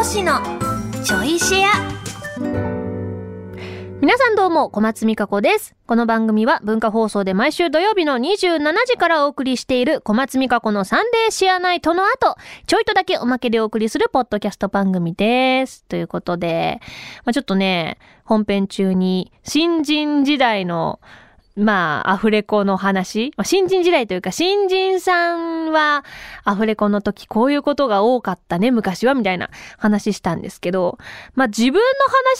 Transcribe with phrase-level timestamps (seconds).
[0.00, 0.40] 講師の
[1.04, 1.90] ちょいシェア
[4.00, 5.74] 皆さんどうも、小松美香子です。
[5.86, 15.84] この番組は文化放送で毎週土曜日の27時からお送りしている小松美香子のサンデーシェアナイトの後、ちょいとだけおまけでお送りするポッドキャスト番組です。
[15.84, 16.80] ということで、
[17.26, 20.98] まあ、ちょっとね、本編中に新人時代の
[21.56, 23.32] まあ、アフレコの話。
[23.36, 26.04] まあ、新人時代というか、新人さんは、
[26.44, 30.98] アフレコの時こういうことが多かったね、昔は、みたいな話したんですけど、
[31.34, 31.80] まあ、自分の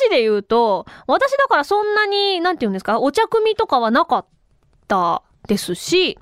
[0.07, 4.27] 話で言うと、私だからそんなに、なんて言うんですか、お茶組とかはなかっ
[4.87, 6.19] たですし、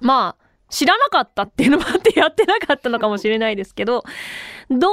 [0.00, 4.04] まあ、知らなかったっていうのもあってやってなかったのかもしれないですけど、
[4.70, 4.92] ドア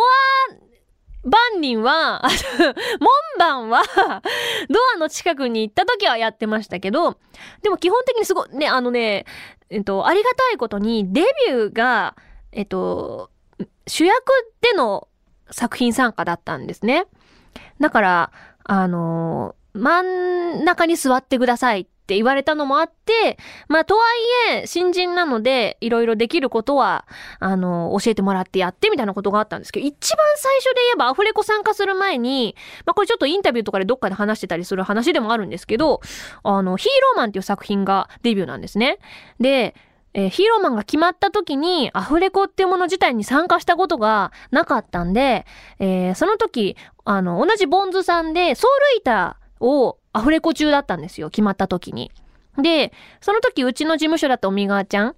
[1.24, 2.22] 番人は、
[3.00, 3.10] 門
[3.40, 3.84] 番は、
[4.70, 7.18] ドアの近くに行った時はやってましたけど、
[7.62, 9.26] でも基本的にすごい、ね、あのね、
[9.70, 12.16] えっと、ありがたいことに、デビューが、
[12.52, 13.30] えっと、
[13.88, 14.24] 主役
[14.62, 15.08] での
[15.50, 17.06] 作品参加だったんですね。
[17.80, 18.32] だから、
[18.64, 23.38] あの、真ん中に座ってくださいっって言われたのもあって、
[23.70, 24.04] まあ、とは
[24.52, 27.06] いえ、新人なので、いろいろできることは、
[27.40, 36.02] あの、教えてもらってやってみたいなことがあったんですけど、一番最初で言えばアフレコ参加する前に、まあ、これちょっとインタビューとかでどっかで話してたりする話でもあるんですけど、
[36.44, 39.00] あの、ヒーローマンっていう作品がデビューなんですね。
[39.40, 39.74] で、
[40.14, 45.46] えーヒーローマンが決まった時にアフレコっていうもの自体に参加したことがなかったんで、
[45.80, 51.30] えーその時、あの、同じボンズさんでソウルイターをアフレコ中だったんですよ。
[51.30, 52.12] 決まった時に。
[52.58, 55.16] で、その時うちの事務所だった尾身川ちゃん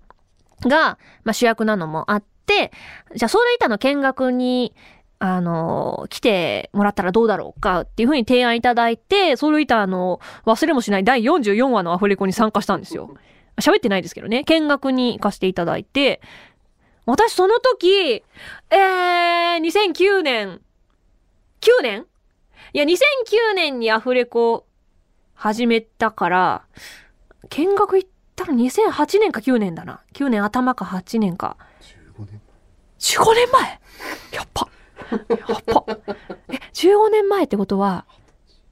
[0.61, 2.71] が、まあ、主役なのもあって、
[3.13, 4.73] じゃあソウルイターの見学に、
[5.19, 13.15] あの、来てもらったらどうだろうかっていうふうに提案いただいて、ソウルイターの忘れもしない第44話のアフレコに参加したんですよ。
[13.57, 14.43] 喋ってないですけどね。
[14.43, 16.21] 見学に行かせていただいて、
[17.05, 18.23] 私その時、
[18.71, 20.61] えー、2009年、
[21.61, 22.05] 9年？
[22.73, 22.97] いや、2009
[23.55, 24.65] 年にアフレコ
[25.35, 26.65] 始めたから、
[27.49, 30.01] 見学行ったの2008年か9年だな。
[30.13, 31.57] 9年頭か8年か。
[32.17, 32.41] 15年
[32.99, 33.79] 15年前？
[34.31, 34.69] やっぱ。
[35.11, 35.17] や
[35.57, 35.85] っぱ。
[36.49, 38.05] え、15年前ってことは、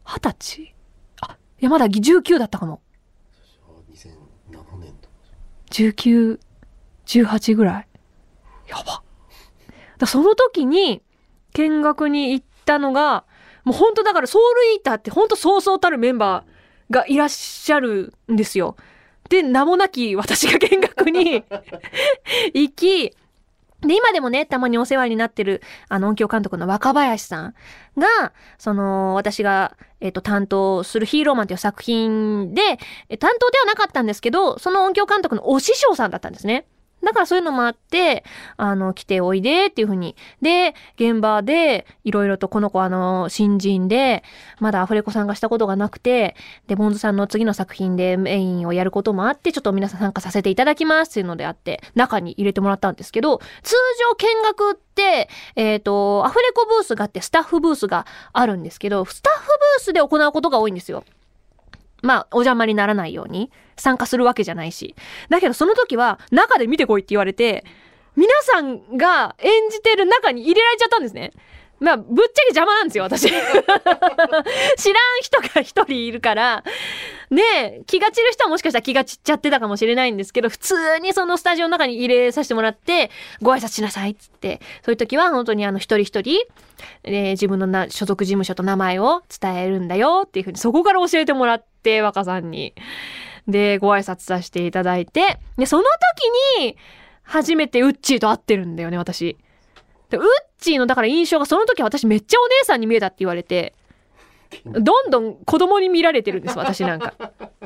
[0.05, 0.75] 20歳？
[1.21, 2.81] あ、いや、まだ19だったかも。
[3.67, 5.15] あ2007年とか
[5.69, 6.39] 19、
[7.05, 7.87] 18ぐらい。
[8.67, 9.03] やば。
[9.99, 11.03] だその時に
[11.53, 13.25] 見学に行ったのが、
[13.63, 16.52] もう本当だからソウルイーターって本当そうそうたるメンバー
[16.89, 18.75] がいらっしゃるんですよ。
[19.29, 21.43] で、名もなき私が見学に
[22.53, 23.15] 行き、
[23.87, 27.53] で、今でもね、たまにお世話になってる、あの、音響監督の若林さん
[27.97, 32.61] が、その、私が、えっ、と、担当するヒーローマンという作品で、
[33.09, 36.65] え担当ではなかったんですけど、その音響監督のお師匠さんだったんですね。
[37.03, 38.23] だからそういうのもあって、
[38.57, 40.15] あの、来ておいでっていうふうに。
[40.41, 44.23] で、現場で、いろいろとこの子あの、新人で、
[44.59, 46.35] まだアフレコさんがしたことがなくて、
[46.67, 61.03] で、ボンズさんの次の作品でメインをやることもあって、ちょっと皆さん参加させていただきますっていうのであって、中に入れてもらったんですけど、通常見学って、えっ、と、アフレコブースがあって、スタッフブースがあるんですけど、スタッフブースで行うことが多いんですよ。
[62.03, 64.93] まあ、お邪魔にならないように参加するわけじゃないし。
[65.29, 67.65] だけどその時は中で見てこいって言われて、
[68.15, 71.31] 皆さんが演じてる中に入れられちゃったんですね。
[71.79, 73.23] まあ、ぶっちゃけ邪魔なんですよ、私。
[73.27, 73.41] 知らん
[75.21, 76.63] 人が一人いるから、
[77.29, 77.41] ね
[77.81, 83.11] え、気が散る人はもしかしたら気が散っちゃってたかもしれないんですけど、普通にそのスタジオの中に入れさせてもらって、
[83.41, 86.45] ご挨拶しなさいっつって、そういう時は本当にあの一人一人、
[87.03, 92.73] えー自分のな所属事務所と名前を伝えるんだよっていうふうに、そこから教えてもらって、若さんに。
[93.47, 95.83] で、ご挨拶させていただいて、で、その
[96.57, 96.77] 時に、
[97.23, 99.37] 初めてウッチーと会ってるんだよね、私。
[100.09, 100.23] でウッ
[100.59, 103.73] チーの、だから印象がその時私めっちゃお姉さんに見えたって言われて、
[104.65, 107.13] どんどん子供に見られてるんです、私なんか。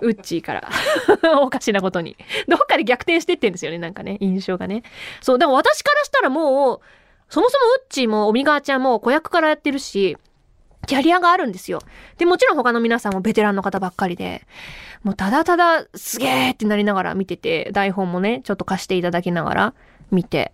[0.01, 0.69] ウッチーから。
[1.41, 2.15] おかしなことに。
[2.47, 4.83] どっかで逆転してってんですよね、なんかね、印象がね。
[5.21, 6.79] そう、でも私からしたらもう、
[7.29, 10.17] そもそもウッチーも、おみがーちゃんも子役からやってるし、
[10.87, 11.81] キャリアがあるんですよ。
[12.17, 14.47] で、もちろん他の皆さんもベテランの方ばっかりで、
[15.03, 19.73] もうただただすげーってなりながら見てて、台本もね、ちょっと貸していただきながら
[20.09, 20.53] 見て、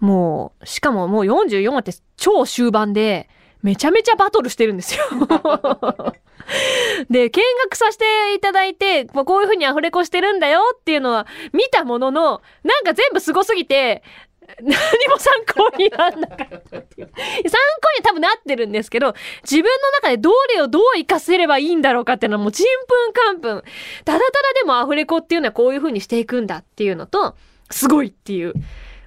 [0.00, 3.28] もう、しかももう44話って超終盤で、
[3.62, 5.04] めちゃめちゃバトルしてるんですよ。
[7.10, 14.02] で、見学させていただいて、もうこういう風にアフレコしてるんだよっていうのは見たものの、なんか全部すごすぎて、
[14.62, 16.96] 何も参考にならなかったって。
[16.96, 17.50] 参考には
[18.02, 23.62] 多分なってるんですけど、自分の中でどれをどう活かせればいいんだろうかっていうのはもうちんぷんかんぷん。
[24.04, 27.36] ただただでもアフレコっていうのはこういう風にしていくんだっていうのと、
[27.70, 28.54] すごいっていう。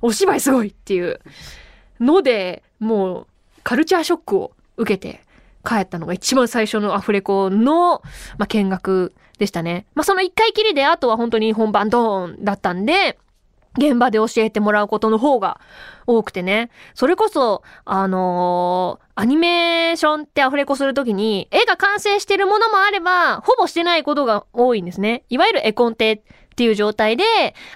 [0.01, 1.21] お芝居すごいっていう
[1.99, 3.27] ので、もう
[3.63, 5.21] カルチャーショックを受けて
[5.65, 8.01] 帰ったのが一番最初のアフレコの、
[8.37, 9.85] まあ、見学でしたね。
[9.95, 13.17] まあ、その一回きりで、あとは本当に本番ドーンだったんで、
[13.77, 15.59] 現場で教えてもらうことの方が
[16.05, 16.69] 多くてね。
[16.93, 25.23] それこそ、あのーアニメーションってアフレコするときに、絵が完成してるものもあれば、ほぼしてないことが多いんですね。
[25.29, 26.21] いわゆる絵コンテっ
[26.55, 27.23] ていう状態で、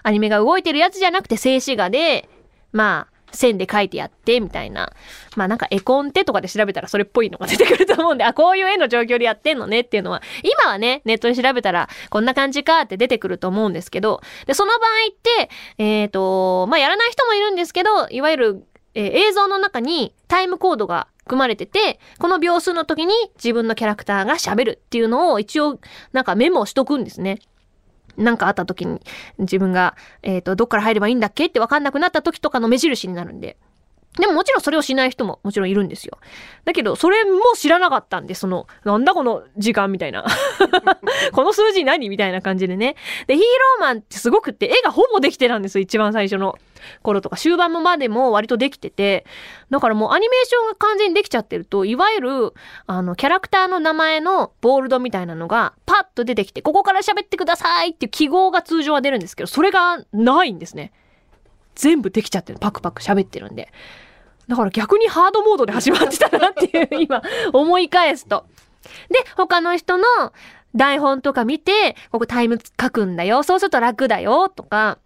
[0.02, 2.28] アニメが動いてるやつじゃなくて静止画で、
[2.72, 4.92] まあ、線で描いてやって、みたいな。
[5.36, 25.80] まあなんか絵コンテとかで調べたらそれっぽいのが出てくると思うんで、あ、こういう絵の状況でやってんのねっていうのは、今はね、ネットで調べたらこんな感じかって出てくると思うんですけど、で、その場合って、えっ、と、まあやらない人もいるんですけど、いわゆる、えー映像の中にタイムコードが組まれてて、この秒数の時に自分のキャラクターが喋るっていうのを一応
[26.14, 27.40] なんかメモしとくんですね。
[28.18, 29.00] 何かあった時に
[29.40, 33.58] 自分が、えっ、と、どっから入ればいいんだっけってわかんなくなった時とかの目印になるんで。
[34.20, 36.18] でももちろんそれをしない人ももちろんいるんですよ。
[36.66, 40.26] だけど、それも知らなかったんで、その、なんだこの時間みたいな。
[41.34, 42.96] この数字何みたいな感じでね。
[43.28, 46.58] で、ヒーローマンってすごくって、絵がほぼできてたんですよ、一番最初の
[47.04, 47.38] 頃とか。
[47.38, 49.26] 終盤までも割とできてて。
[49.70, 52.54] だからもうアニメーションが完全にできちゃってると、いわゆる、
[52.88, 60.92] あの、キャラクターの名前のボールドみたいなのが、パッと出てきて、ここから喋ってくださいっていう記号が通常は出るんですけど、それがないんですね。
[61.76, 62.60] 全部できちゃってる。
[62.60, 63.72] パクパク喋ってるんで。
[64.48, 67.22] だから逆にハードモードで始まってたなっていう、今、
[67.54, 68.46] 思い返すと。
[69.10, 70.06] で、他の人の
[70.76, 73.44] 台本とか見て、ここタイム書くんだよ。
[73.44, 74.50] そうすると楽だよ。
[74.50, 75.00] とか、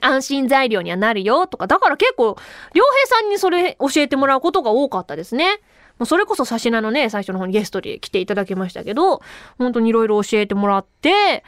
[0.00, 1.46] 安心材料にはなるよ。
[1.46, 2.36] とか、だから結構、
[2.74, 5.60] 良平さんにそれ教えてもらうことが多かったですね。
[5.98, 9.20] もうそれこそ差し名のね、最初の方にゲストで来ていただきましたけど、
[9.58, 11.44] 本当にいろいろ教えてもらって、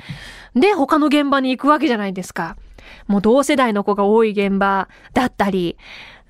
[0.54, 2.56] で、他の現場に行くわけじゃないですか。
[3.06, 5.76] もう同世代の子が多い現場だったり、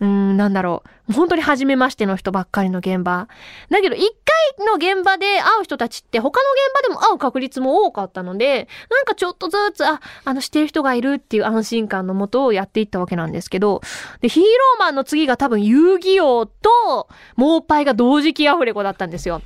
[0.01, 1.13] うん、なんだろう。
[1.13, 3.29] 本当に初めましての人ばっかりの現場。
[3.69, 4.11] だけど、一
[4.59, 13.83] 回の現場で会う人たちって他の現場でも会う確率も多かったので、なんかちょっとずつ、あ、あの、知ってる人がいるっていう安心感のもとをやっていったわけなんですけど、
[14.23, 19.43] で、ヒーローマンの次が多分遊戯王と、モーパイが同時期アフレコだったんですよ。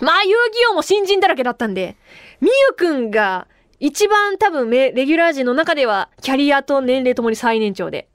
[0.00, 1.98] まあ、遊戯王も新人だらけだったんで、
[2.40, 3.46] みゆくんが
[3.84, 8.08] 一番多分レギュラー陣の中では、キャリアと年齢ともに最年長で、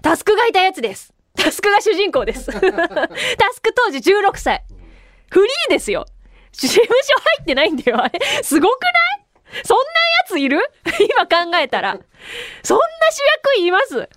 [0.00, 1.12] タスクがいたやつです。
[1.36, 2.46] タスクが主人公です。
[2.52, 2.52] タ
[3.52, 4.62] スク当時16歳。
[5.28, 6.06] フリーですよ。
[6.52, 6.94] 事務所入
[7.42, 8.20] ってないんだよ、あれ。
[8.44, 8.88] すごくな
[9.58, 9.64] い？
[9.64, 9.88] そんなや
[10.28, 10.60] ついる？
[11.18, 11.98] 今考えたら。
[12.62, 13.18] そんな主
[13.56, 14.08] 役います？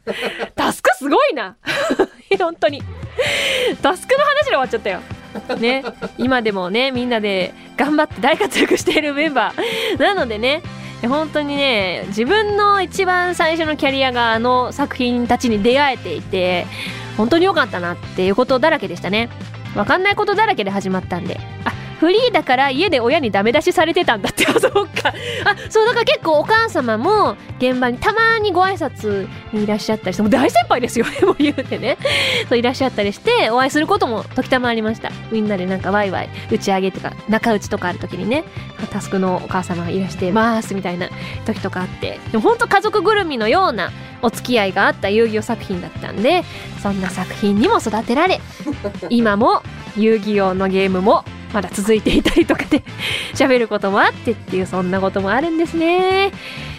[0.56, 1.58] タスクすごいな。
[2.38, 2.84] 本当に。
[3.82, 5.00] タスクの話で終わっちゃったよ。
[5.58, 5.84] ね。
[6.20, 9.98] 今でもね、みんなで頑張って大活躍しているメンバー。
[10.00, 10.62] なのでね、
[11.08, 16.68] 本当にね、自分の一番最初のキャリアがあの作品たちに出会えていて、
[17.18, 19.30] 本当に良かったなっていうことだらけでしたね。
[19.76, 21.40] わかんないことだらけで始まったんで。
[21.66, 24.48] あ、フリーだから家で親にダメ出しされてたんだって。
[24.48, 25.14] あ、そうか。
[25.46, 32.00] あ、そう、だから結構お母様も現場にたまにご挨拶にいらっしゃったりして、もう大先輩ですよ、 もう言うてね。
[32.50, 35.12] そういらっしゃったりして、お会いすることも時たまありました。
[35.32, 38.46] みんなでなんかワイワイ打ち上げとか、中打ちとかある時にね、
[38.90, 41.08] タスクのお母様がいらしてますみたいな
[41.46, 43.92] 時とかあって、でも本当家族ぐるみのような
[44.24, 46.44] お付き合いがあった遊戯王作品だったんで、
[46.82, 48.42] そんな作品にも育てられ、
[49.12, 49.62] 今も
[49.96, 52.84] 遊戯王のゲームもまだ続いていたりとかで
[53.36, 56.32] 喋ることもあってっていうそんなこともあるんですね。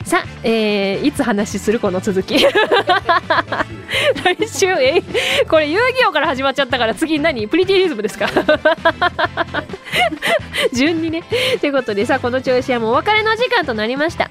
[0.04, 2.38] さあ、えー、いつ話するこの続き。
[4.24, 5.02] 来週、え
[5.48, 7.46] これ遊戯王から始まっちゃったから次何？
[7.46, 8.26] プリティリズムですか？
[10.72, 11.22] 順にね。
[11.60, 14.28] ということでさあ、この調子はもうお別れの時間となりました。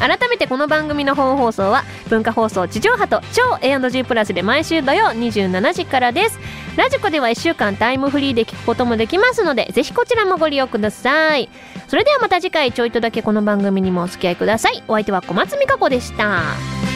[0.00, 6.38] 改めてこの番組の本放送は文化放送地上波と超 A&G プラスで毎週土曜27時からです。
[6.76, 11.50] ラジコでは1週間タイムフリーで聞くこともできますのでぜひこちらもご利用ください。
[11.88, 14.82] それではまた次回ちょいとだけこの番組にもお付き合いください。
[14.88, 16.89] お相手は小松美香子でした。